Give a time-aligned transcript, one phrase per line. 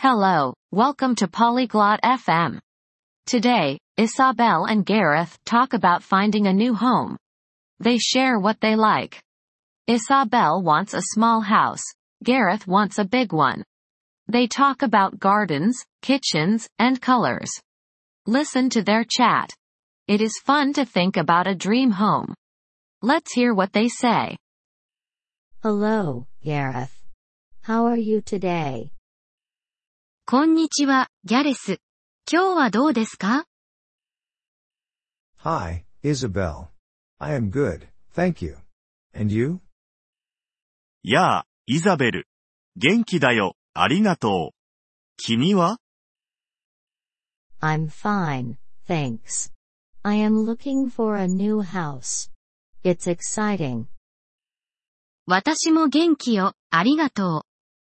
[0.00, 2.60] Hello, welcome to Polyglot FM.
[3.26, 7.16] Today, Isabel and Gareth talk about finding a new home.
[7.80, 9.20] They share what they like.
[9.88, 11.82] Isabel wants a small house.
[12.22, 13.64] Gareth wants a big one.
[14.28, 17.50] They talk about gardens, kitchens, and colors.
[18.24, 19.50] Listen to their chat.
[20.06, 22.34] It is fun to think about a dream home.
[23.02, 24.36] Let's hear what they say.
[25.60, 27.02] Hello, Gareth.
[27.62, 28.92] How are you today?
[30.30, 31.80] こんにちは、ギャレス。
[32.30, 33.46] 今日はどうですか
[35.38, 36.66] Hi, Isabel.
[37.18, 38.58] I am good, thank you.
[39.18, 39.60] And you?
[41.02, 42.28] やあ、イザベル。
[42.76, 44.56] 元気だよ、ありがとう。
[45.16, 45.78] 君は
[47.62, 49.50] I'm fine, thanks.
[50.02, 52.30] I am looking for a new house.
[52.84, 53.86] It's exciting.
[55.24, 57.42] 私も元気よ、ありがとう。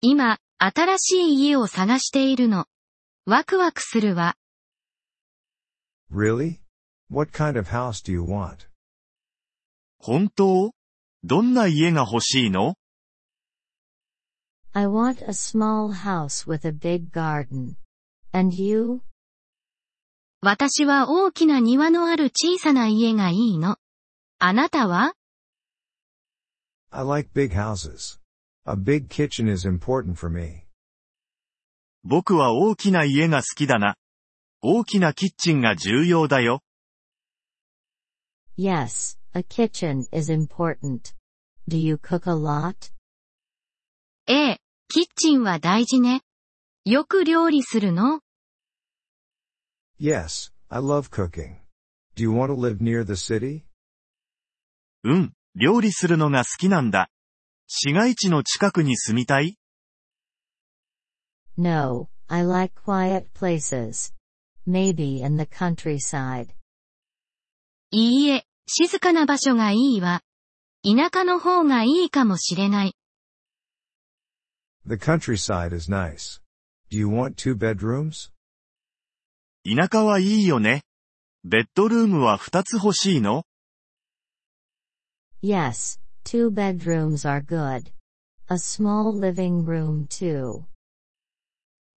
[0.00, 2.66] 今、新しい家を探しているの。
[3.26, 4.36] ワクワクするわ。
[6.10, 6.60] Really?
[7.10, 8.68] What kind of house do you want?
[9.98, 10.72] 本当
[11.22, 12.74] どんな家が欲しいの
[14.72, 17.76] I want a small house with a big garden.
[18.32, 19.00] And you?
[20.40, 23.76] 私は大きな庭のある小さな家がいいの。
[24.38, 25.14] あなたは
[26.90, 28.20] I like big houses.
[28.66, 30.66] A big kitchen is important for me.
[32.02, 33.96] 僕は大きな家が好きだな。
[34.62, 36.62] 大きなキッチンが重要だよ。
[38.56, 41.14] Yes, a kitchen is important.
[41.68, 42.92] Do you cook a lot?
[44.26, 46.22] ええ、キッチンは大事ね。
[46.86, 48.20] よく料理するの
[50.00, 51.56] Yes, I love cooking.
[52.16, 53.64] Do you want to live near the city?
[55.02, 57.10] うん、料理するのが好きなんだ。
[57.66, 59.56] 市街地の近くに住みたい
[61.56, 64.12] No, I like quiet places.
[64.66, 66.48] Maybe in the countryside.
[67.90, 70.22] いいえ、静かな場所がいいわ。
[70.82, 72.96] 田舎の方がいいかもしれない。
[74.86, 76.42] The countryside is nice.
[76.90, 78.32] Do you want two bedrooms?
[79.64, 80.82] 田舎はいいよね。
[81.44, 83.44] ベッドルームは2つ欲しいの
[85.42, 87.92] Yes, two bedrooms are good.
[88.48, 90.64] A small living room too.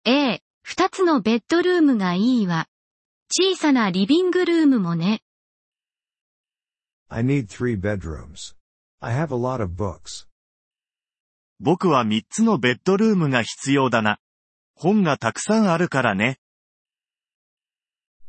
[0.04, 2.68] ええ、二つのベッドルームがいいわ。
[3.30, 5.22] 小さなリビングルームもね。
[7.08, 8.54] I need three bedrooms.
[9.00, 10.26] I have a lot of books.
[11.58, 14.18] 僕は3つのベッドルームが必要だな。
[14.74, 16.38] 本がたくさんあるからね。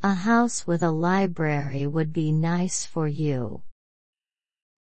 [0.02, 3.62] A house with a library would be nice for you.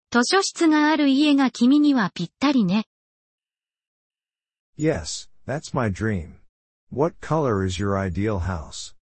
[0.09, 2.85] 図書室がある家が君にはぴったりね。
[4.77, 6.35] Yes, that's my dream.
[6.89, 8.95] What color is your ideal house?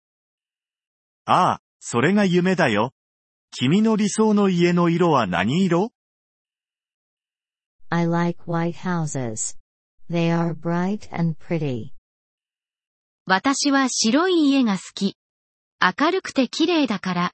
[1.27, 2.93] ああ、それが夢だよ。
[3.51, 5.91] 君の理想の家の色は何色
[7.91, 9.59] I like white houses.
[10.11, 11.91] They are bright and pretty.
[13.27, 15.17] 私は白い家が好き。
[15.81, 17.33] 明るくて綺麗だから。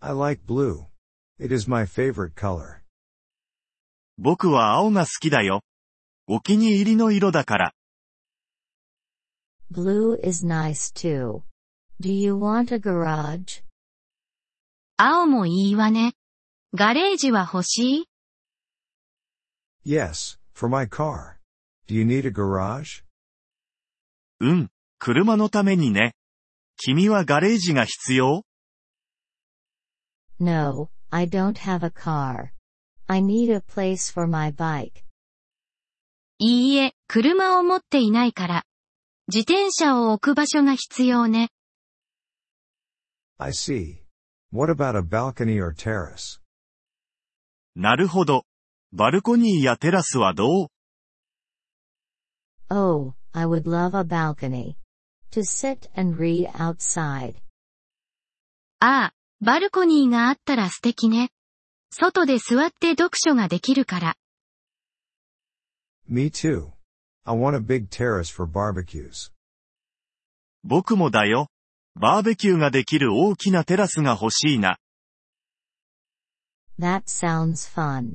[0.00, 0.93] I like blue.
[1.38, 2.82] It is my favorite color.
[4.18, 5.62] 僕は青が好きだよ。
[6.28, 7.74] お気に入りの色だから。
[9.72, 11.42] Blue is nice too.
[12.00, 13.64] Do you want a garage?
[14.96, 16.12] 青もいいわね。
[16.72, 18.08] ガレージは欲しい
[19.84, 21.38] Yes, for my car.
[21.88, 23.02] Do you need a garage?
[24.38, 26.14] うん、車のためにね。
[26.76, 28.44] 君はガレージが必要
[30.38, 32.52] No, I don't have a car.
[33.08, 35.04] I need a place for my bike.
[36.40, 38.64] いいえ、車を持っていないから。
[39.28, 41.50] 自転車を置く場所が必要ね。
[43.38, 43.98] I see.
[44.50, 46.40] What about a balcony or terrace?
[47.76, 48.44] なるほど。
[48.92, 50.66] バルコニーやテラスはどう
[52.70, 54.74] Oh, I would love a balcony.
[55.30, 57.36] To sit and read outside.
[58.80, 61.28] ああ、バルコニーがあったら素敵ね。
[61.90, 64.16] 外で座って読書ができるから。
[66.08, 66.70] Me too.
[67.24, 69.30] I want a big terrace for barbecues.
[70.62, 71.48] 僕もだよ。
[71.94, 74.78] バーベキューができる大きなテラスが欲しいな。
[76.78, 78.14] That sounds fun.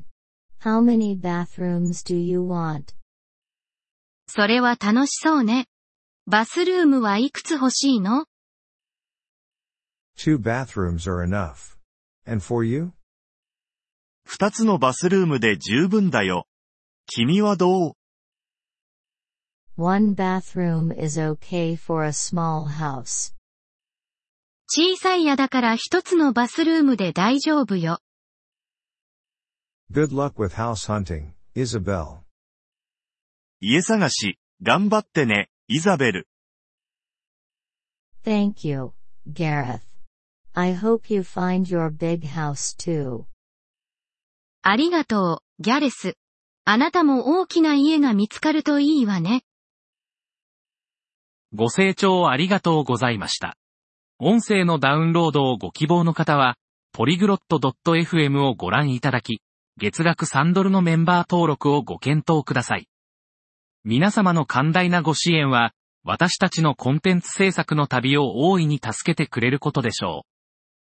[0.63, 2.95] How many bathrooms do you want?
[4.25, 5.67] それは楽しそうね。
[6.25, 8.25] バスルームはいくつ欲しいの？
[10.18, 11.76] Two bathrooms are enough.
[12.26, 12.92] And for you?
[14.24, 16.46] 二つのバスルームで十分だよ。
[17.06, 17.92] 君はどう
[19.76, 23.34] One bathroom is okay for a small house.
[24.66, 27.98] 小さい家だから一つのバスルームで大丈夫よ。
[29.92, 32.20] Good luck with house hunting, Isabel.
[33.60, 36.28] 家探し、頑張ってね、イザベル。
[38.24, 38.92] Thank you,
[39.30, 39.87] Gareth.
[40.53, 43.25] I hope you find your big house too.
[44.61, 46.15] ありがとう、ギャレス。
[46.65, 49.43] あなたも大きな家が見つかるといいわね。
[51.53, 53.57] ご清聴ありがとうございました。
[54.19, 56.57] 音声のダウンロードをご希望の方は、
[56.91, 59.41] ポリグロット .fm をご覧いただき、
[59.77, 62.87] 月額3ドルのメンバー登録をご検討ください。
[63.85, 65.73] 皆様の寛大なご支援は、
[66.03, 70.38] 私たちのコンテンツ制作の旅を大いに助けてくれることでしょう。